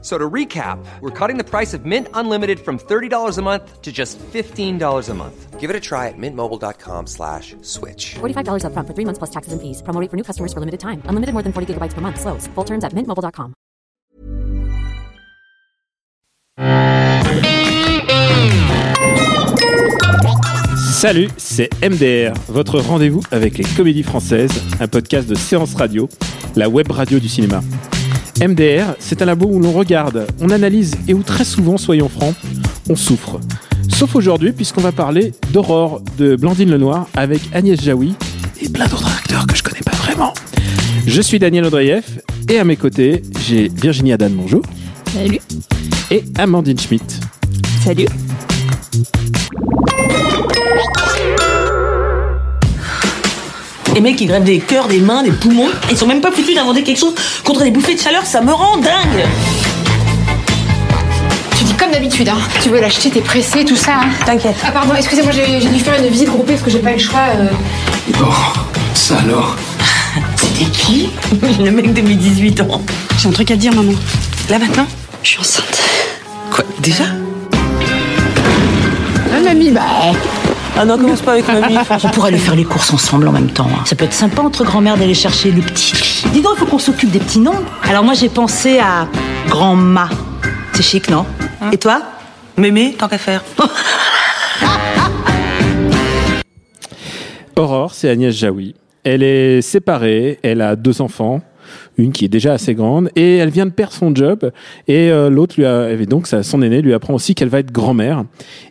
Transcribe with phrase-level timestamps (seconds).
[0.00, 3.90] So to recap, we're cutting the price of Mint Unlimited from $30 a month to
[3.90, 5.58] just $15 a month.
[5.58, 8.14] Give it a try at mintmobile.com slash switch.
[8.20, 9.82] $45 upfront for three months plus taxes and fees.
[9.82, 11.02] Promo rate for new customers for limited time.
[11.06, 12.20] Unlimited more than 40 gigabytes per month.
[12.20, 12.46] Slows.
[12.54, 13.54] Full terms at mintmobile.com.
[20.92, 26.08] Salut, c'est MDR, votre rendez-vous avec les comédies françaises, un podcast de séance radio,
[26.56, 27.60] la web radio du cinéma.
[28.40, 32.34] MDR, c'est un labo où l'on regarde, on analyse et où très souvent, soyons francs,
[32.88, 33.40] on souffre.
[33.88, 38.14] Sauf aujourd'hui, puisqu'on va parler d'Aurore de Blandine Lenoir avec Agnès Jaoui
[38.62, 40.32] et plein d'autres acteurs que je connais pas vraiment.
[41.06, 42.04] Je suis Daniel Audreyev
[42.48, 44.62] et à mes côtés, j'ai Virginie Adan, bonjour.
[45.12, 45.40] Salut.
[46.12, 47.20] Et Amandine Schmitt.
[47.82, 48.06] Salut.
[53.98, 56.54] Les mecs qui grèvent des cœurs, des mains, des poumons, ils sont même pas foutus
[56.54, 59.24] d'inventer quelque chose contre des bouffées de chaleur, ça me rend dingue
[61.56, 62.38] Tu dis comme d'habitude, hein.
[62.62, 63.94] Tu veux l'acheter, t'es pressé, tout ça.
[64.02, 64.08] Hein.
[64.24, 64.54] T'inquiète.
[64.64, 66.94] Ah pardon, excusez-moi, j'ai j'ai dû faire une visite groupée parce que j'ai pas eu
[66.94, 67.22] le choix.
[67.40, 67.48] euh.
[68.20, 68.28] Bon,
[68.94, 69.56] ça alors
[70.36, 71.10] C'était qui?
[71.60, 72.80] Le mec de mes 18 ans.
[73.18, 73.94] J'ai un truc à te dire, maman.
[74.48, 74.86] Là maintenant?
[75.24, 75.82] Je suis enceinte.
[76.52, 77.02] Quoi Déjà?
[79.34, 80.12] Ah mamie, bah.
[80.80, 81.76] Ah non, commence pas avec mamie.
[82.04, 83.66] On pourrait aller faire les courses ensemble en même temps.
[83.68, 83.82] hein.
[83.84, 85.92] Ça peut être sympa entre grand-mère d'aller chercher le petit.
[86.32, 87.64] Dis donc, il faut qu'on s'occupe des petits noms.
[87.88, 89.08] Alors moi, j'ai pensé à
[89.48, 90.08] grand-ma.
[90.74, 91.26] C'est chic, non
[91.72, 92.02] Et toi
[92.56, 93.42] Mémé, tant qu'à faire.
[97.56, 98.74] Aurore, c'est Agnès Jaoui.
[99.04, 101.40] Elle est séparée, elle a deux enfants,
[101.96, 104.50] une qui est déjà assez grande, et elle vient de perdre son job.
[104.86, 107.72] Et euh, l'autre, lui a, et donc son aînée, lui apprend aussi qu'elle va être
[107.72, 108.24] grand-mère.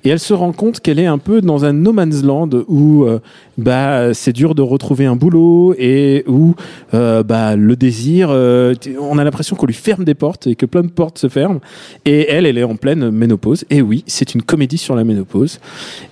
[0.04, 3.04] Et elle se rend compte qu'elle est un peu dans un no man's land où
[3.06, 3.20] euh,
[3.58, 6.56] bah c'est dur de retrouver un boulot et où
[6.94, 10.84] euh, bah le désir, on a l'impression qu'on lui ferme des portes et que plein
[10.84, 11.60] de portes se ferment.
[12.06, 13.66] Et elle, elle est en pleine ménopause.
[13.70, 15.60] Et oui, c'est une comédie sur la ménopause.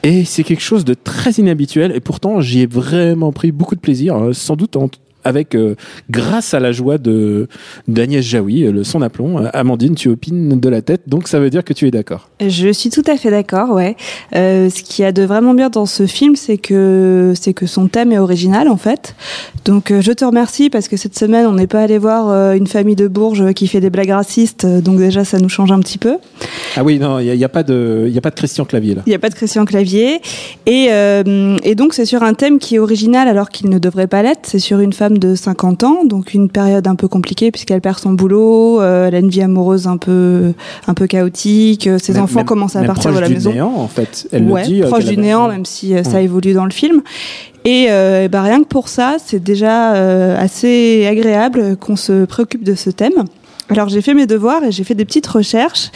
[0.03, 1.91] Et c'est quelque chose de très inhabituel.
[1.95, 4.89] Et pourtant, j'y ai vraiment pris beaucoup de plaisir, hein, sans doute en-
[5.25, 5.75] avec euh,
[6.09, 7.47] grâce à la joie de
[7.87, 9.39] d'Agnès Jaoui, euh, le son aplomb.
[9.39, 12.29] Euh, Amandine, tu opines de la tête, donc ça veut dire que tu es d'accord.
[12.39, 13.97] Je suis tout à fait d'accord, ouais.
[14.35, 17.65] Euh, ce qu'il y a de vraiment bien dans ce film, c'est que c'est que
[17.65, 19.15] son thème est original en fait.
[19.65, 22.95] Donc je te remercie parce que cette semaine on n'est pas allé voir une famille
[22.95, 26.17] de Bourges qui fait des blagues racistes, donc déjà ça nous change un petit peu.
[26.77, 28.35] Ah oui, non, il n'y a, il y a pas de, il a pas de
[28.35, 29.01] Christian Clavier là.
[29.05, 30.21] Il n'y a pas de Christian Clavier.
[30.65, 34.07] Et, euh, et donc, c'est sur un thème qui est original alors qu'il ne devrait
[34.07, 34.41] pas l'être.
[34.43, 37.99] C'est sur une femme de 50 ans, donc une période un peu compliquée puisqu'elle perd
[37.99, 40.53] son boulot, euh, elle a une vie amoureuse un peu,
[40.87, 43.33] un peu chaotique, euh, ses Même- enfants même- commencent à partir proche de la du
[43.35, 43.51] maison.
[43.53, 44.27] néant, en fait.
[44.31, 44.83] Elle ouais, le dit.
[44.83, 47.01] euh, proche du néant, même si euh, ça évolue dans le film.
[47.65, 52.63] Et, euh, bah, rien que pour ça, c'est déjà euh, assez agréable qu'on se préoccupe
[52.63, 53.23] de ce thème.
[53.69, 55.89] Alors j'ai fait mes devoirs et j'ai fait des petites recherches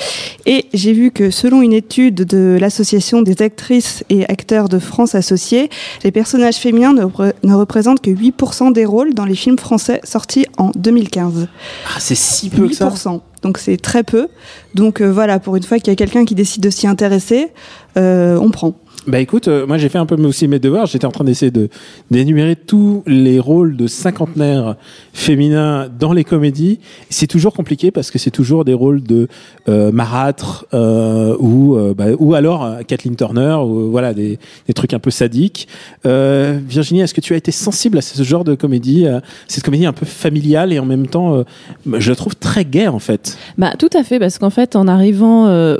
[0.47, 5.13] et j'ai vu que selon une étude de l'association des actrices et acteurs de France
[5.13, 5.69] associés,
[6.03, 10.01] les personnages féminins ne, repré- ne représentent que 8% des rôles dans les films français
[10.03, 11.47] sortis en 2015.
[11.85, 12.89] Ah, c'est si peu que ça.
[12.89, 13.21] 8%.
[13.43, 14.29] Donc c'est très peu.
[14.73, 17.49] Donc euh, voilà, pour une fois qu'il y a quelqu'un qui décide de s'y intéresser,
[17.97, 18.73] euh, on prend.
[19.09, 20.85] Bah écoute, euh, moi j'ai fait un peu aussi mes devoirs.
[20.85, 21.69] J'étais en train d'essayer de
[22.11, 24.75] d'énumérer tous les rôles de cinquantenaires
[25.13, 26.79] féminins dans les comédies.
[27.09, 29.27] C'est toujours compliqué parce que c'est toujours des rôles de
[29.67, 34.37] euh, marâtres euh, ou euh, bah, ou alors euh, Kathleen Turner ou voilà des,
[34.67, 35.67] des trucs un peu sadiques.
[36.05, 39.07] Euh, Virginie, est-ce que tu as été sensible à ce genre de comédie,
[39.47, 41.43] cette comédie un peu familiale et en même temps, euh,
[41.97, 43.39] je la trouve très gaie en fait.
[43.57, 45.77] Bah tout à fait parce qu'en fait en arrivant euh,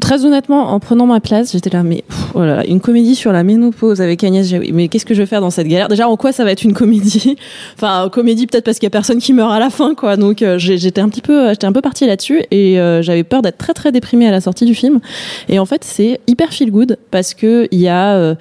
[0.00, 3.14] Très honnêtement, en prenant ma place, j'étais là, mais pff, oh là là, une comédie
[3.14, 4.72] sur la ménopause avec Agnès Jaoui.
[4.72, 5.88] Mais qu'est-ce que je vais faire dans cette galère?
[5.88, 7.36] Déjà, en quoi ça va être une comédie?
[7.76, 10.16] Enfin, comédie peut-être parce qu'il y a personne qui meurt à la fin, quoi.
[10.16, 13.42] Donc euh, j'étais un petit peu, j'étais un peu partie là-dessus et euh, j'avais peur
[13.42, 15.00] d'être très très déprimée à la sortie du film.
[15.48, 18.34] Et en fait, c'est hyper feel good parce que il y a euh,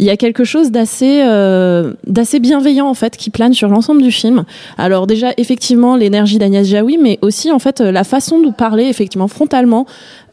[0.00, 4.00] il y a quelque chose d'assez euh, d'assez bienveillant en fait qui plane sur l'ensemble
[4.00, 4.44] du film.
[4.78, 8.84] Alors déjà effectivement l'énergie d'Agnès Jaoui, mais aussi en fait euh, la façon de parler
[8.84, 9.84] effectivement frontalement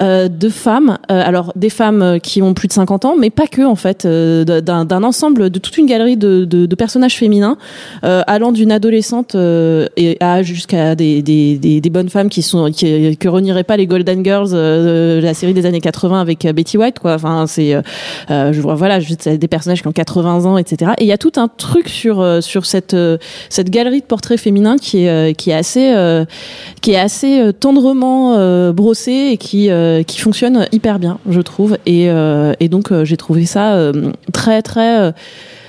[0.01, 0.97] euh, de femmes.
[1.11, 3.75] Euh, alors des femmes euh, qui ont plus de 50 ans, mais pas que en
[3.75, 7.57] fait, euh, d'un ensemble, de toute une galerie de, de, de personnages féminins,
[8.03, 12.71] euh, allant d'une adolescente euh, et à jusqu'à des, des, des, bonnes femmes qui sont
[12.71, 16.99] qui que renieraient pas les Golden Girls la série des années 80 avec Betty White
[16.99, 17.13] quoi.
[17.15, 17.75] Enfin c'est
[18.29, 20.91] je vois voilà juste des personnages qui ont 80 ans etc.
[20.97, 22.95] Et il y a tout un truc sur sur cette
[23.49, 25.94] cette galerie de portraits féminins qui est qui est assez
[26.81, 31.77] qui est assez tendrement euh, brossé et qui euh, qui fonctionne hyper bien je trouve.
[31.85, 35.11] Et euh, donc euh, j'ai trouvé ça euh, très très euh, euh,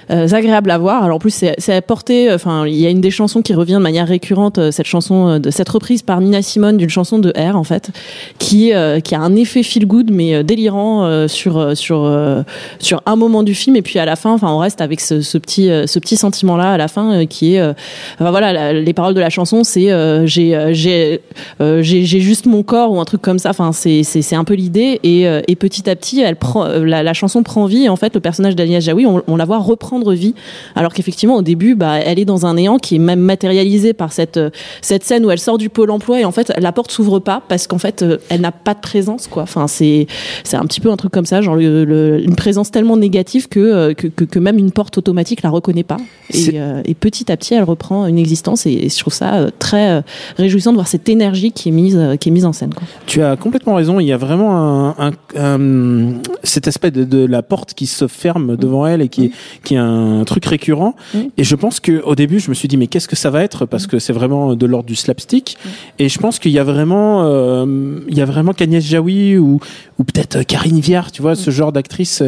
[0.08, 1.02] agréable à voir.
[1.04, 3.78] Alors en plus c'est apporté enfin il y a une des chansons qui revient de
[3.78, 7.32] manière récurrente euh, cette chanson euh, de cette reprise par Nina Simone d'une chanson de
[7.36, 7.90] R en fait
[8.38, 12.04] qui euh, qui a un effet feel good mais euh, délirant euh, sur euh, sur
[12.04, 12.42] euh,
[12.78, 13.76] sur un moment du film.
[13.76, 16.56] Et puis à la fin enfin on reste avec ce, petit euh, ce petit sentiment
[16.56, 17.72] là à la fin euh, qui est euh,
[18.20, 21.20] enfin, voilà les paroles de la chanson c'est euh, j'ai euh, j'ai
[21.60, 23.50] euh, j'ai juste mon corps ou un truc comme ça.
[23.50, 25.00] Enfin c'est c'est un peu l'idée.
[25.02, 27.88] Et euh, et petit à petit elle prend euh, la, chanson prend vie.
[27.88, 30.34] En fait le personnage d'Alia Jaoui on, on la voit reprendre vie
[30.74, 34.12] alors qu'effectivement au début bah elle est dans un néant qui est même matérialisé par
[34.12, 34.50] cette euh,
[34.82, 37.42] cette scène où elle sort du pôle emploi et en fait la porte s'ouvre pas
[37.48, 40.06] parce qu'en fait euh, elle n'a pas de présence quoi enfin c'est
[40.44, 43.48] c'est un petit peu un truc comme ça genre le- le- une présence tellement négative
[43.48, 45.98] que, euh, que, que même une porte automatique la reconnaît pas
[46.32, 49.34] et, euh, et petit à petit elle reprend une existence et, et je trouve ça
[49.34, 50.00] euh, très euh,
[50.36, 52.82] réjouissant de voir cette énergie qui est mise qui est mise en scène quoi.
[53.06, 54.00] Tu as complètement raison.
[54.00, 56.12] Il y a vraiment un, un- un-
[56.42, 59.30] cet aspect de, de la porte qui se ferme devant elle et qui, est,
[59.64, 59.87] qui est un
[60.24, 60.94] truc récurrent.
[61.14, 61.18] Mm.
[61.36, 63.42] Et je pense que au début, je me suis dit mais qu'est-ce que ça va
[63.42, 63.66] être?
[63.66, 65.56] Parce que c'est vraiment de l'ordre du slapstick.
[65.98, 69.60] Et je pense qu'il y a vraiment, euh, il y a vraiment qu'Agnès Jaoui ou,
[69.98, 72.22] ou peut-être euh, Karine Viard, tu vois, ce genre d'actrice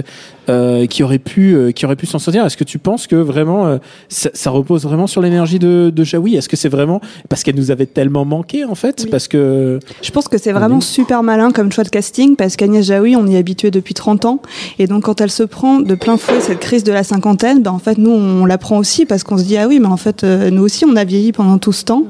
[0.49, 2.45] euh, qui aurait pu, euh, qui aurait pu s'en sortir.
[2.45, 3.79] Est-ce que tu penses que vraiment
[4.09, 6.37] ça, ça repose vraiment sur l'énergie de, de Jaoui?
[6.37, 9.09] Est-ce que c'est vraiment parce qu'elle nous avait tellement manqué en fait?
[9.11, 10.83] Parce que Je pense que c'est vraiment Oui.
[10.83, 14.25] super malin comme choix de casting parce qu'Agnès Jaoui, on y est habitué depuis 30
[14.25, 14.41] ans.
[14.79, 17.73] Et donc, quand elle se prend de plein fouet cette crise de la cinquantaine, ben,
[17.73, 19.97] en fait, nous, on la prend aussi parce qu'on se dit, ah oui, mais en
[19.97, 22.05] fait, euh, nous aussi, on a vieilli pendant tout ce temps.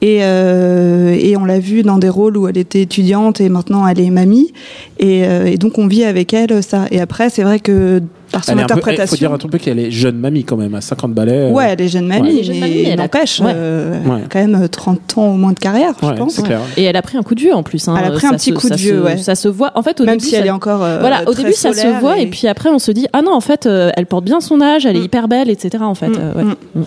[0.00, 3.86] Et, euh, et on l'a vu dans des rôles où elle était étudiante et maintenant
[3.86, 4.52] elle est mamie.
[4.98, 6.86] Et, euh, et donc, on vit avec elle ça.
[6.90, 9.16] Et après, c'est vrai que par son Elle un peu- Il faut interprétation.
[9.16, 11.50] dire un truc peu qu'elle est jeune mamie quand même, à 50 balais.
[11.50, 12.42] Ouais, elle est jeune mamie, Ouais.
[12.42, 13.52] Jeune mamie, mais a- n'empêche, ouais.
[13.54, 14.22] euh, Ouais.
[14.22, 16.40] a quand même 30 ans au moins de carrière, Ouais, je pense.
[16.40, 16.60] clair.
[16.76, 17.86] Et elle a pris un coup de vieux en plus.
[17.88, 17.94] Hein.
[17.98, 19.16] Elle a pris un petit se- coup de ça vieux, se- ouais.
[19.18, 19.72] Ça se voit.
[19.74, 20.82] En fait, au Même début, si elle ça- est encore.
[20.84, 22.26] euh, voilà, au début ça se voit et...
[22.26, 24.86] puis après on se dit ah non en fait euh, elle porte bien son âge,
[24.86, 25.04] elle est Mm.
[25.04, 26.08] hyper belle etc en fait.
[26.08, 26.44] Mm, euh, ouais.
[26.76, 26.82] mm.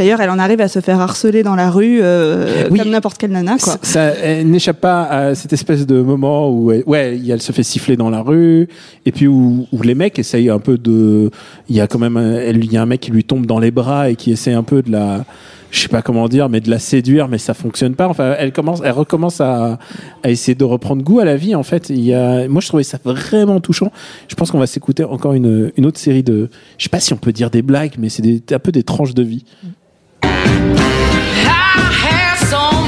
[0.00, 2.78] D'ailleurs, elle en arrive à se faire harceler dans la rue euh, Oui.
[2.78, 3.76] comme n'importe quelle nana, quoi.
[3.82, 7.62] Ça, elle n'échappe pas à cette espèce de moment où elle, ouais, elle se fait
[7.62, 8.66] siffler dans la rue,
[9.04, 11.30] et puis où, où les mecs essayent un peu de,
[11.68, 12.16] il y a quand même,
[12.50, 14.62] il y a un mec qui lui tombe dans les bras et qui essaie un
[14.62, 15.26] peu de la,
[15.70, 18.08] je sais pas comment dire, mais de la séduire, mais ça fonctionne pas.
[18.08, 19.78] Enfin, elle commence, elle recommence à,
[20.22, 21.54] à essayer de reprendre goût à la vie.
[21.54, 23.92] En fait, il y a, moi je trouvais ça vraiment touchant.
[24.28, 26.48] Je pense qu'on va s'écouter encore une, une autre série de,
[26.78, 29.12] je sais pas si on peut dire des blagues, mais c'est un peu des tranches
[29.14, 29.44] de vie.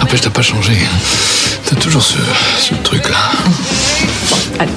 [0.00, 0.72] N'empêche, t'as pas changé.
[1.68, 2.18] T'as toujours ce,
[2.58, 3.16] ce truc-là.
[4.58, 4.70] Allez,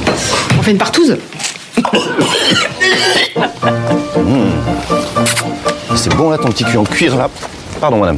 [0.58, 1.18] on fait une partouze
[5.96, 7.30] C'est bon là ton petit cul en cuir là
[7.82, 8.18] Pardon madame.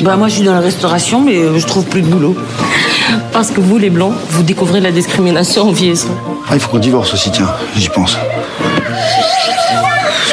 [0.00, 2.36] Bah moi je suis dans la restauration mais euh, je trouve plus de boulot.
[3.32, 6.14] Parce que vous les blancs, vous découvrez la discrimination en vieillissant.
[6.48, 8.16] Ah il faut qu'on divorce aussi tiens, j'y pense.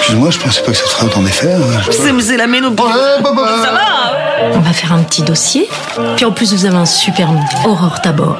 [0.10, 1.54] Excuse-moi, je pensais pas que ça te ferait autant d'effet.
[1.54, 1.82] hein.
[1.92, 2.90] C'est c'est la ménopause.
[2.92, 5.70] Ça va On va faire un petit dossier.
[6.16, 7.42] Puis en plus, vous avez un super nom.
[7.68, 8.38] Aurore Tabor.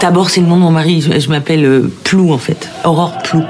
[0.00, 2.70] D'abord c'est le nom de mon mari, je, je m'appelle euh, Plou en fait.
[2.84, 3.44] Aurore Plou.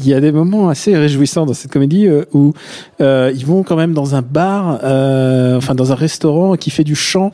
[0.00, 2.52] Il y a des moments assez réjouissants dans cette comédie euh, où
[3.00, 6.84] euh, ils vont quand même dans un bar, euh, enfin dans un restaurant qui fait
[6.84, 7.32] du chant,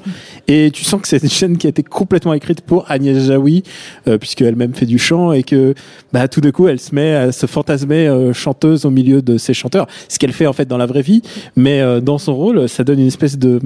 [0.48, 3.62] et tu sens que c'est une chaîne qui a été complètement écrite pour Agnès Jaoui,
[4.08, 5.74] euh, puisqu'elle-même fait du chant, et que
[6.12, 9.38] bah, tout d'un coup elle se met à se fantasmer euh, chanteuse au milieu de
[9.38, 11.22] ses chanteurs, ce qu'elle fait en fait dans la vraie vie,
[11.56, 13.60] mais dans son rôle, ça donne une espèce de,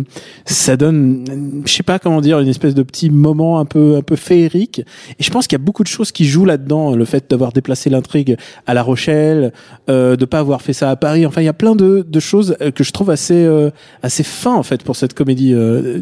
[0.44, 4.02] ça donne, je sais pas comment dire, une espèce de petit moment un peu un
[4.02, 4.80] peu féerique,
[5.18, 7.52] et je pense qu'il y a beaucoup de choses qui jouent là-dedans, le fait d'avoir
[7.52, 8.36] déplacé l'intrigue
[8.66, 9.52] à La Rochelle,
[9.88, 11.24] euh, de pas avoir fait ça à Paris.
[11.26, 13.70] Enfin, il y a plein de, de choses euh, que je trouve assez euh,
[14.02, 15.52] assez fin en fait pour cette comédie.
[15.54, 16.00] euh.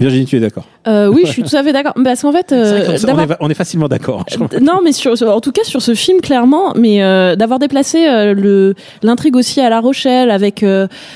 [0.00, 0.64] Virginie, tu es d'accord?
[0.86, 1.92] Euh, oui, je suis tout à fait d'accord.
[2.04, 4.24] Parce qu'en fait, on, est, va- on est facilement d'accord.
[4.60, 6.98] non, mais sur, en tout cas sur ce film clairement, mais
[7.36, 7.98] d'avoir déplacé
[8.34, 10.64] le l'intrigue aussi à La Rochelle avec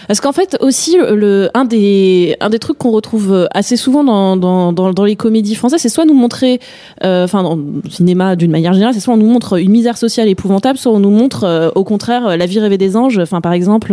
[0.09, 4.37] parce qu'en fait aussi le un des un des trucs qu'on retrouve assez souvent dans
[4.37, 6.59] dans dans, dans les comédies françaises, c'est soit nous montrer,
[7.03, 10.29] enfin dans le cinéma d'une manière générale, c'est soit on nous montre une misère sociale
[10.29, 13.19] épouvantable, soit on nous montre euh, au contraire euh, la vie rêvée des anges.
[13.19, 13.93] Enfin, par exemple,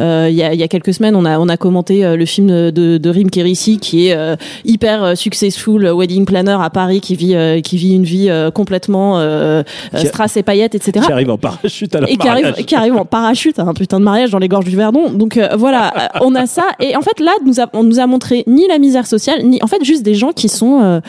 [0.00, 2.24] euh, il y, a, il y a quelques semaines, on a on a commenté le
[2.26, 4.16] film de, de Rim Kérissi qui est
[4.64, 9.20] hyper successful wedding planner à Paris, qui vit qui vit une vie complètement
[9.94, 11.06] strass et paillettes, etc.
[11.06, 14.00] Qui arrive en parachute à la et qui arrive, qui arrive en parachute, un putain
[14.00, 15.10] de mariage dans les gorges du Verdon.
[15.10, 16.64] Donc voilà, on a ça.
[16.80, 19.62] Et en fait, là, nous a, on nous a montré ni la misère sociale, ni
[19.62, 21.00] en fait juste des gens qui sont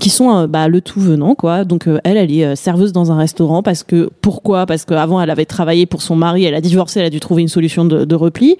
[0.00, 1.64] qui sont euh, bah, le tout venant quoi.
[1.64, 4.66] Donc euh, elle, elle est euh, serveuse dans un restaurant parce que pourquoi?
[4.66, 7.42] Parce qu'avant elle avait travaillé pour son mari, elle a divorcé, elle a dû trouver
[7.42, 8.56] une solution de, repli.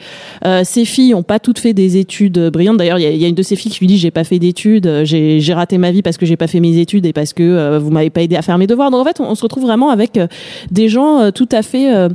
[0.64, 2.78] Ses filles ont pas toutes fait des études brillantes.
[2.78, 5.02] D'ailleurs, il y, a- une de ses filles qui lui dit j'ai pas fait d'études,
[5.04, 7.90] j'ai raté ma vie parce que j'ai pas fait mes études et parce que vous
[7.90, 8.90] m'avez pas aidé à faire mes devoirs.
[8.90, 10.18] Donc en fait, on, se retrouve vraiment avec
[10.70, 12.08] des gens tout à fait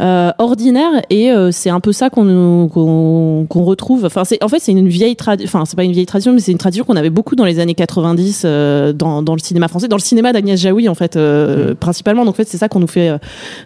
[0.00, 4.04] euh, ordinaires et euh, c'est un peu ça qu'on qu'on qu'on retrouve.
[4.04, 5.46] Enfin, c'est en fait c'est une vieille tradition.
[5.48, 7.60] Enfin, c'est pas une vieille tradition, mais c'est une tradition qu'on avait beaucoup dans les
[7.60, 11.16] années 90 euh, dans, dans le cinéma français, dans le cinéma d'Agnès Jaoui en fait
[11.16, 12.24] euh, principalement.
[12.24, 13.18] Donc en fait, c'est ça qu'on nous fait euh,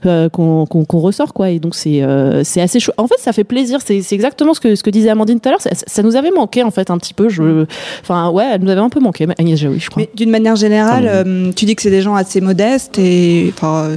[0.07, 1.51] euh, qu'on qu'on qu'on ressort quoi.
[1.51, 2.93] Et donc c'est euh, c'est assez chaud.
[2.97, 3.81] En fait, ça fait plaisir.
[3.85, 5.63] C'est c'est exactement ce que ce que disait Amandine tout à l'heure.
[5.63, 7.29] Ça, ça nous avait manqué en fait un petit peu.
[7.29, 7.65] Je,
[8.03, 10.03] enfin ouais, elle nous avait un peu manqué Agnès Jaoui, je crois.
[10.03, 13.91] Mais d'une manière générale, tu dis que c'est des gens assez modestes et enfin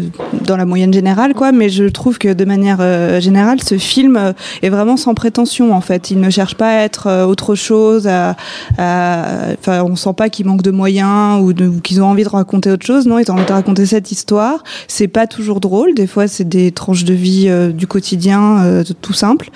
[0.45, 4.15] dans la moyenne générale quoi, mais je trouve que de manière euh, générale, ce film
[4.15, 6.11] euh, est vraiment sans prétention en fait.
[6.11, 8.07] Il ne cherche pas à être euh, autre chose.
[8.07, 8.35] À,
[8.77, 11.51] enfin, on sent pas qu'il manque de moyens ou,
[11.81, 13.07] qu'ils ont envie de raconter autre chose.
[13.07, 14.63] Non, ils ont envie de raconter cette histoire.
[14.87, 15.95] C'est pas toujours drôle.
[15.95, 19.49] Des fois, c'est des tranches de vie euh, du quotidien euh, tout simple.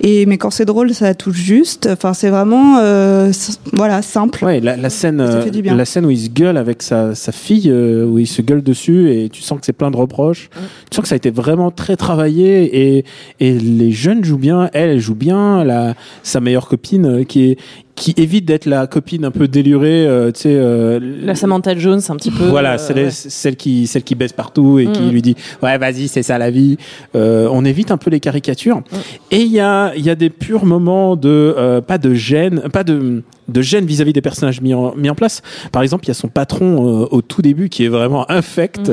[0.00, 1.88] Et mais quand c'est drôle, ça touche juste.
[1.92, 3.30] Enfin, c'est vraiment euh,
[3.74, 4.42] voilà simple.
[4.44, 7.70] Ouais, la, la scène, euh, la scène où il se gueule avec sa, sa fille,
[7.70, 10.48] euh, où il se gueule dessus et tu sens que c'est plein de reproches.
[10.90, 13.04] Tu sens que ça a été vraiment très travaillé et,
[13.40, 14.70] les jeunes jouent bien.
[14.72, 15.94] Elle, joue bien.
[16.22, 17.58] Sa meilleure copine euh, qui est
[17.96, 20.48] qui évite d'être la copine un peu délurée, euh, tu sais.
[20.52, 22.44] euh, La Samantha Jones, un petit peu.
[22.44, 23.10] voilà, euh, ouais.
[23.10, 25.10] celle qui celle qui baisse partout et qui Mm.
[25.10, 26.76] lui dit ouais vas-y c'est ça la vie.
[27.14, 28.82] Euh, on évite un peu les caricatures
[29.30, 32.60] et il y a il y a des purs moments de euh, pas de gêne,
[32.72, 35.40] pas de de gêne vis-à-vis des personnages mis en, mis en place.
[35.70, 38.90] Par exemple, il y a son patron euh, au tout début qui est vraiment infect,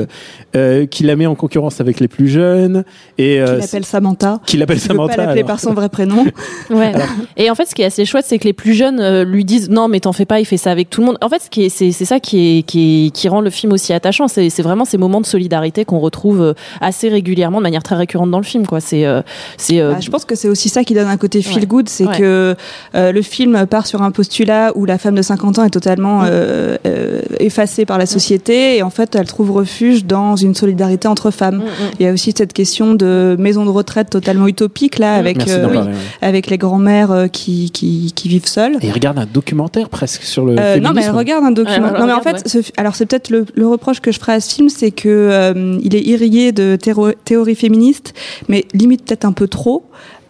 [0.54, 2.84] euh, qui la met en concurrence avec les plus jeunes
[3.18, 4.40] et euh, Qui l'appelle Samantha.
[4.46, 5.16] qui l'appelle Samantha.
[5.16, 6.24] pas l'appeler par son vrai prénom.
[6.70, 6.92] Ouais.
[7.36, 9.44] Et en fait, ce qui est assez chouette, c'est que les plus jeunes euh, lui
[9.44, 11.18] disent non, mais t'en fais pas, il fait ça avec tout le monde.
[11.22, 13.50] En fait, ce qui est, c'est, c'est ça qui est, qui est, qui rend le
[13.50, 14.28] film aussi attachant.
[14.28, 17.96] C'est, c'est vraiment ces moments de solidarité qu'on retrouve euh, assez régulièrement, de manière très
[17.96, 18.80] récurrente dans le film, quoi.
[18.80, 19.22] C'est, euh,
[19.56, 19.80] c'est.
[19.80, 21.66] euh, Bah, je pense que c'est aussi ça qui donne un côté feel Ouais.
[21.66, 22.18] good, c'est Ouais.
[22.18, 22.56] que
[22.94, 26.20] euh, le film part sur un postulat où la femme de 50 ans est totalement
[26.22, 26.26] Mm.
[26.30, 31.08] euh, euh, effacée par la société et en fait elle trouve refuge dans une solidarité
[31.08, 31.58] entre femmes.
[31.58, 31.62] Mm,
[32.00, 35.84] Il y a aussi cette question de maison de retraite totalement utopique là avec euh,
[36.22, 38.78] avec les grands-mères euh, qui, qui qui vivent seules.
[38.84, 41.88] Et il regarde un documentaire presque sur le Euh, non, mais elle regarde un document.
[41.94, 44.32] Elle non, mais en fait, ce- alors c'est peut-être le, le reproche que je ferai
[44.34, 46.76] à ce film, c'est que euh, il est irrigué de
[47.24, 48.12] théories féministes,
[48.48, 49.84] mais limite peut-être un peu trop.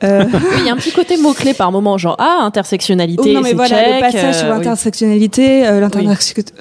[0.04, 3.22] Euh, oui, il y a un petit côté mot-clé par moment, genre, ah, intersectionnalité.
[3.30, 4.52] Oh, non mais c'est voilà check, le passage euh, sur oui.
[4.54, 5.88] l'intersectionnalité, euh,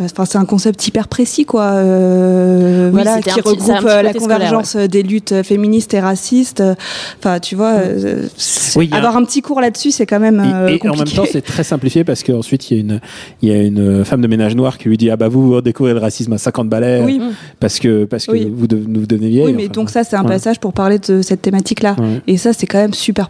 [0.05, 4.13] enfin c'est un concept hyper précis quoi, euh, Oui, voilà qui regroupe euh, la scolaire,
[4.15, 6.61] convergence euh, des luttes féministes et racistes.
[6.61, 6.75] euh,
[7.19, 8.27] Enfin tu vois, euh,
[8.75, 11.05] Oui, a- avoir un petit cours là-dessus c'est quand même euh, Et, et en même
[11.05, 12.99] temps, c'est très simplifié parce qu'ensuite, il y a une,
[13.41, 15.61] il y a une femme de ménage noire qui lui dit, ah bah vous, vous
[15.61, 17.01] découvrez le racisme à 50 balais.
[17.03, 17.21] Oui.
[17.59, 18.51] Parce que, parce que Oui.
[18.53, 19.45] vous, de- vous devenez vieille.
[19.45, 20.29] oui mais enfin, donc ça c'est un ouais.
[20.29, 22.21] passage pour parler de cette thématique là, Ouais.
[22.27, 23.29] et ça c'est quand même super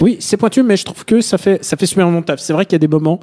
[0.00, 2.40] Oui, c'est pointu, mais je trouve que ça fait, ça fait super taf.
[2.40, 3.20] C'est vrai qu'il y a des moments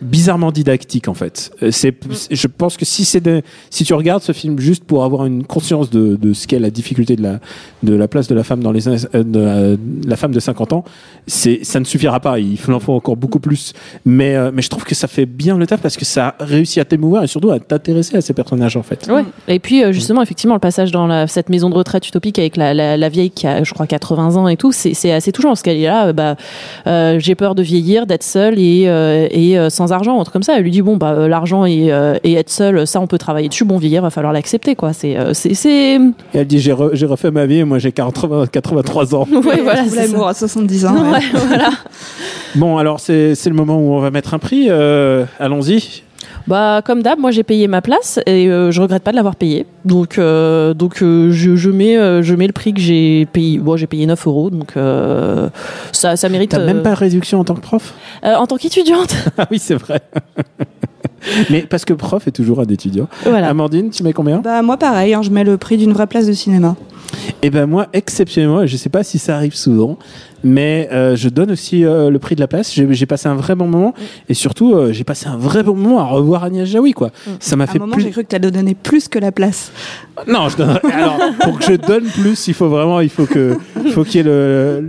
[0.00, 1.50] bizarrement didactiques en fait.
[1.62, 1.94] Euh, C'est,
[2.30, 3.26] je pense que si c'est
[3.70, 6.70] si tu regardes ce film juste pour avoir une conscience de, de ce qu'est la
[6.70, 7.40] difficulté de la,
[7.82, 9.76] de la place de la femme dans les euh, de la,
[10.06, 10.84] la femme de 50 ans,
[11.26, 12.38] c'est, ça ne suffira pas.
[12.38, 13.72] Il en faut encore beaucoup plus.
[14.04, 16.78] Mais, euh, mais je trouve que ça fait bien le taf parce que ça réussit
[16.78, 19.08] à t'émouvoir et surtout à t'intéresser à ces personnages en fait.
[19.08, 19.24] Ouais.
[19.48, 22.56] Et puis euh, justement, effectivement, le passage dans la, cette maison de retraite utopique avec
[22.56, 25.32] la, la, la vieille qui a, je crois, 80 ans et tout, c'est c'est assez
[25.32, 26.36] touchant parce qu'elle est là, bah,
[27.18, 30.56] j'ai peur de vieillir, d'être seule et, et euh, sans argent, un truc comme ça.
[30.56, 33.18] Elle lui dit bon bah euh, l'argent et, euh, et être seule, ça on peut
[33.18, 33.64] travailler dessus.
[33.64, 34.92] Bon vieillir, va falloir l'accepter quoi.
[34.92, 35.98] C'est euh, c'est
[36.34, 39.26] elle dit j'ai, re- j'ai refait ma vie et moi j'ai 80, 83 ans.
[39.32, 39.84] ouais, voilà.
[39.88, 40.30] C'est l'amour ça.
[40.30, 40.94] à 70 ans.
[40.94, 41.10] ouais.
[41.12, 41.70] Ouais, voilà.
[42.54, 44.66] Bon alors c'est, c'est le moment où on va mettre un prix.
[44.68, 46.02] Euh, allons-y.
[46.46, 49.36] Bah comme d'hab, moi j'ai payé ma place et euh, je regrette pas de l'avoir
[49.36, 49.66] payé.
[49.84, 53.58] Donc euh, donc euh, je, je mets euh, je mets le prix que j'ai payé.
[53.58, 55.48] Bon, j'ai payé 9 euros, donc euh,
[55.92, 56.50] ça ça mérite.
[56.50, 57.94] T'as euh, même pas de réduction en tant que prof?
[58.24, 59.14] Euh, en tant qu'étudiante.
[59.38, 60.00] Ah oui, c'est vrai.
[61.50, 63.08] Mais parce que prof est toujours un étudiant.
[63.24, 63.48] voilà.
[63.48, 64.38] Amandine, tu mets combien?
[64.38, 66.76] Bah moi pareil, hein, je mets le prix d'une vraie place de cinéma.
[67.42, 69.98] Et ben moi, exceptionnellement, je sais pas si ça arrive souvent,
[70.44, 72.72] mais euh, je donne aussi euh, le prix de la place.
[72.74, 73.94] J'ai passé un vrai bon moment
[74.28, 77.10] et surtout euh, j'ai passé un vrai bon moment à revoir Agnès Jaoui quoi.
[77.40, 78.02] Ça m'a À un fait moment, plus.
[78.02, 79.72] j'ai cru que tu allais donner plus que la place.
[80.28, 83.56] Non, je donnerai- alors pour que je donne plus, il faut vraiment, il faut que,
[83.92, 84.82] faut qu'il y ait le,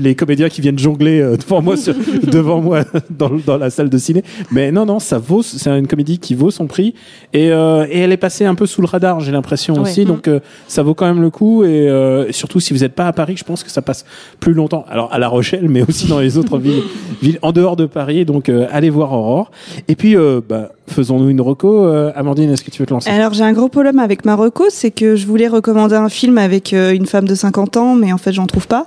[0.00, 3.98] les comédiens qui viennent jongler euh, devant moi, sur- devant moi dans, la salle de
[3.98, 4.22] ciné.
[4.50, 6.94] Mais non, non, ça vaut, c'est une comédie qui vaut son prix
[7.32, 10.04] et, euh, et elle est passée un peu sous le radar, j'ai l'impression aussi.
[10.04, 12.94] Donc euh, ça vaut quand même le coup et, euh, et surtout si vous n'êtes
[12.94, 14.04] pas à Paris, je pense que ça passe
[14.40, 14.84] plus longtemps.
[14.90, 16.82] Alors à La Rochelle, mais aussi dans les autres villes,
[17.22, 18.24] villes en dehors de Paris.
[18.24, 19.50] Donc euh, allez voir Aurore.
[19.88, 21.86] Et puis euh, bah, faisons-nous une reco.
[21.86, 23.08] Euh, Amandine, est-ce que tu veux te lancer?
[23.10, 26.72] Alors j'ai un gros problème avec Marocco, c'est que je voulais recommander un film avec
[26.72, 28.86] euh, une femme de 50 ans, mais en fait j'en trouve pas.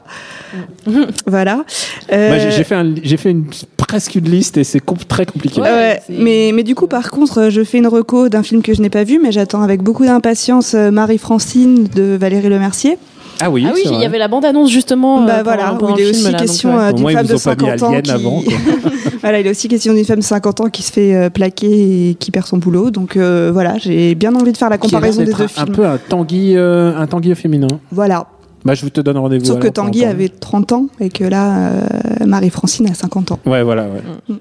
[1.25, 1.63] voilà.
[2.11, 3.45] Euh, Moi, j'ai- fait, un- j'ai fait une,
[3.77, 5.61] presque une liste et c'est très compliqué.
[5.61, 8.81] Ouais, mais, mais du coup, par contre, je fais une reco d'un film que je
[8.81, 12.97] n'ai pas vu, mais j'attends avec beaucoup d'impatience euh, Marie-Francine de Valérie Lemercier.
[13.45, 15.25] Ah oui, Ah oui, il y avait la bande-annonce justement.
[15.25, 16.93] bah euh, voilà, où pendant il est film, aussi question ouais.
[16.93, 18.11] d'une femme de ont pas mis 50 ans qui...
[18.11, 18.41] avant,
[19.21, 22.09] voilà, il est aussi question d'une femme de 50 ans qui se fait euh, plaquer
[22.11, 22.89] et qui perd son boulot.
[22.89, 25.75] Donc euh, voilà, j'ai bien envie de faire la comparaison des deux un, un films.
[25.75, 27.67] peu un Tanguy, euh, un Tanguy au féminin.
[27.91, 28.27] Voilà.
[28.65, 29.43] Bah, je vous te donne rendez-vous.
[29.43, 31.81] Sauf que Tanguy avait 30 ans et que là, euh,
[32.25, 33.39] Marie-Francine a 50 ans.
[33.45, 33.83] Ouais, voilà.
[33.83, 34.01] Ouais.
[34.29, 34.35] Mm.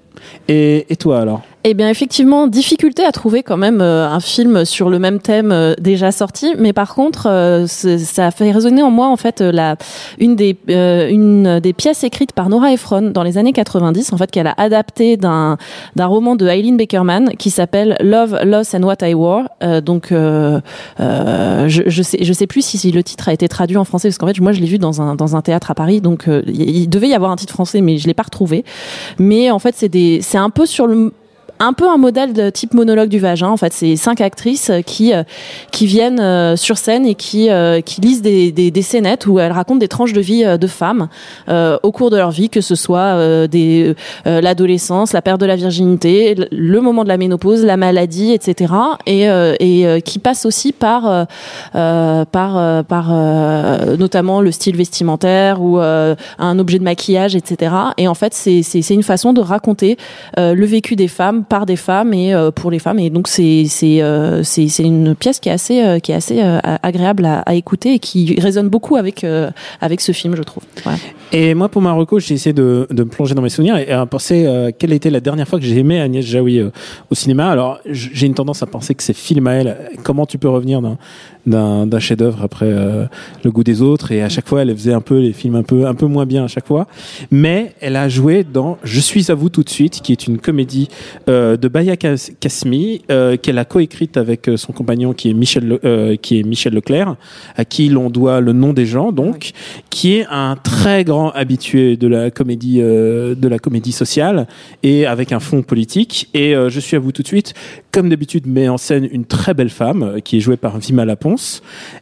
[0.49, 1.42] Et, et toi alors?
[1.64, 5.52] Eh bien, effectivement, difficulté à trouver quand même euh, un film sur le même thème
[5.52, 9.40] euh, déjà sorti, mais par contre, euh, ça a fait résonner en moi en fait
[9.40, 9.76] euh, la
[10.19, 14.16] une des euh, une des pièces écrites par Nora Ephron dans les années 90, en
[14.16, 15.57] fait, qu'elle a adapté d'un
[15.95, 19.45] d'un roman de Eileen Beckerman qui s'appelle Love, Loss and What I Wore.
[19.62, 20.61] Euh, donc, je,
[21.69, 24.19] je sais je sais plus si, si le titre a été traduit en français parce
[24.19, 26.88] qu'en fait, moi, je l'ai vu dans un dans un théâtre à Paris, donc il
[26.88, 28.64] devait y avoir un titre français, mais je l'ai pas retrouvé.
[29.21, 31.12] Mais en fait, c'est des c'est un peu sur le
[31.62, 33.49] un peu un modèle de type monologue du vagin.
[33.49, 35.23] En fait, c'est cinq actrices euh, qui euh,
[35.71, 37.49] qui viennent euh, sur scène et qui
[37.85, 41.09] qui lisent des, des des scénettes où elles racontent des tranches de vie de femmes
[41.49, 46.35] au cours de leur vie, que ce soit des l'adolescence, la perte de la virginité,
[46.50, 48.73] le- moment de la ménopause, la maladie, etc.
[49.07, 51.26] Et et qui passent aussi par
[51.73, 53.12] par par
[53.99, 57.75] notamment le style vestimentaire ou un objet de maquillage, etc.
[57.99, 59.97] Et en fait, c'est c'est une façon de raconter
[60.37, 62.99] le vécu des femmes par des femmes et euh, pour les femmes.
[62.99, 66.40] Et donc c'est c'est euh, c'est une pièce qui est assez euh, qui est assez
[66.82, 69.26] agréable à, écouter et qui résonne beaucoup avec
[69.82, 70.62] avec ce film, je trouve.
[71.35, 74.04] Et moi, pour Marocco, j'ai essayé de, de me plonger dans mes souvenirs et à
[74.04, 77.49] penser euh, quelle était la dernière fois que j'ai aimé Agnès Jaoui au cinéma?
[77.49, 79.76] Alors, j'ai une tendance à penser que c'est film à elle.
[80.02, 80.82] Comment tu peux revenir
[81.47, 83.05] d'un chef-d'œuvre après euh,
[83.45, 85.63] Le goût des autres Et à chaque fois, elle faisait un peu les films un
[85.63, 86.87] peu un peu moins bien à chaque fois.
[87.31, 90.39] Mais elle a joué dans Je suis à vous tout de suite, qui est une
[90.39, 90.89] comédie
[91.28, 95.67] euh, de Baya Kas- Kasmi euh, qu'elle a coécrite avec son compagnon qui est Michel
[95.83, 97.17] Le- qui est Michel Leclerc,
[97.57, 99.50] à qui l'on doit le nom des gens, donc
[99.91, 104.47] qui est un très grand habitué de la comédie de la comédie sociale
[104.83, 106.28] et avec un fond politique.
[106.35, 107.55] Et je suis à vous tout de suite,
[107.91, 111.05] comme d'habitude, met en scène une très belle femme qui est jouée par Vima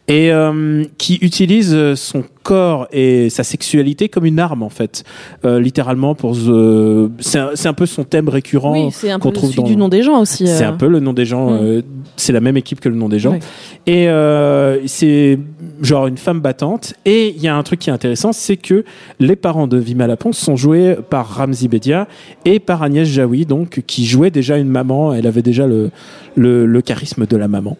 [0.08, 5.04] Et euh, qui utilise euh, son corps et sa sexualité comme une arme en fait,
[5.44, 9.18] Euh, littéralement pour se- c'est un, c'est un peu son thème récurrent Oui, c'est un
[9.18, 10.46] qu'on peu trouve dans du nom des gens aussi.
[10.46, 10.68] c'est euh.
[10.70, 11.50] un peu le nom des gens.
[11.50, 11.58] Mm.
[11.62, 11.82] euh,
[12.16, 13.32] c'est la même équipe que le nom des gens.
[13.32, 13.40] Ouais.
[13.86, 15.38] Et euh, c'est
[15.82, 16.94] genre une femme battante.
[17.04, 18.84] Et il y a un truc qui est intéressant, c'est que
[19.18, 22.06] les parents de Vima Laponce sont joués par Ramzi Bedia
[22.44, 25.12] et par Agnès Jaoui, donc qui jouait déjà une maman.
[25.14, 25.90] Elle avait déjà le
[26.36, 27.76] le, le charisme de la maman.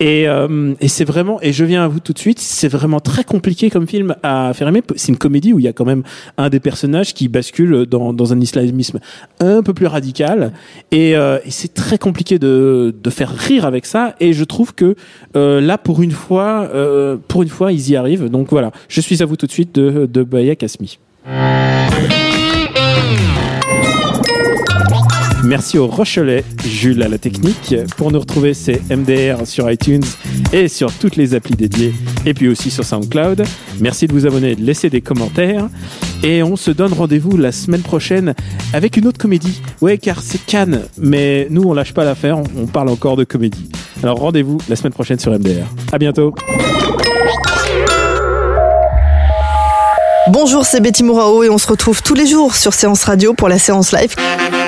[0.00, 1.38] Et, euh, et c'est vraiment.
[1.42, 2.40] Et je viens à vous tout de suite.
[2.40, 4.70] C'est vraiment très compliqué comme film à faire.
[4.96, 6.02] C'est une comédie où il y a quand même
[6.38, 9.00] un des personnages qui bascule dans, un islamisme
[9.40, 10.52] un peu plus radical.
[10.90, 14.14] Et, euh, c'est très compliqué de, de faire rire avec ça.
[14.20, 14.96] Et je trouve que
[15.36, 18.28] euh, là, pour une fois, euh, pour une fois, ils y arrivent.
[18.28, 20.98] Donc voilà, je suis à vous tout de suite de, de Baya Kasmi.
[25.44, 27.74] Merci au Rochelet, Jules à la technique.
[27.98, 30.04] Pour nous retrouver, c'est MDR sur iTunes
[30.54, 31.92] et sur toutes les applis dédiées,
[32.24, 33.44] et puis aussi sur SoundCloud.
[33.78, 35.68] Merci de vous abonner de laisser des commentaires.
[36.22, 38.34] Et on se donne rendez-vous la semaine prochaine
[38.72, 39.60] avec une autre comédie.
[39.82, 43.24] Ouais, car c'est Cannes, mais nous, on lâche pas l'affaire, on, on parle encore de
[43.24, 43.68] comédie.
[44.02, 45.66] Alors rendez-vous la semaine prochaine sur MDR.
[45.92, 46.34] À bientôt.
[50.30, 53.50] Bonjour, c'est Betty Mourao et on se retrouve tous les jours sur Séance Radio pour
[53.50, 54.14] la séance live.